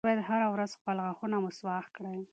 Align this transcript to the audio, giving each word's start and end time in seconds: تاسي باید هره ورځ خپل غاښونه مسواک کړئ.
تاسي 0.03 0.07
باید 0.09 0.27
هره 0.29 0.47
ورځ 0.53 0.71
خپل 0.79 0.97
غاښونه 1.05 1.37
مسواک 1.45 1.85
کړئ. 1.97 2.19